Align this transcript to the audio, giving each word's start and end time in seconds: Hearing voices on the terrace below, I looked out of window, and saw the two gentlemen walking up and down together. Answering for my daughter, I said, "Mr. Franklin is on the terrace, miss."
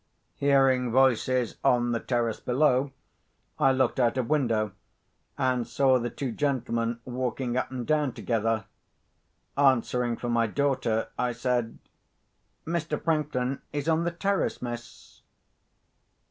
Hearing 0.37 0.91
voices 0.91 1.57
on 1.63 1.91
the 1.91 1.99
terrace 1.99 2.39
below, 2.39 2.91
I 3.59 3.71
looked 3.71 3.99
out 3.99 4.17
of 4.17 4.29
window, 4.31 4.71
and 5.37 5.67
saw 5.67 5.99
the 5.99 6.09
two 6.09 6.31
gentlemen 6.31 6.99
walking 7.05 7.55
up 7.55 7.69
and 7.69 7.85
down 7.85 8.13
together. 8.13 8.65
Answering 9.55 10.17
for 10.17 10.27
my 10.29 10.47
daughter, 10.47 11.09
I 11.19 11.33
said, 11.33 11.77
"Mr. 12.65 12.99
Franklin 12.99 13.61
is 13.71 13.87
on 13.87 14.03
the 14.03 14.09
terrace, 14.09 14.59
miss." 14.59 15.21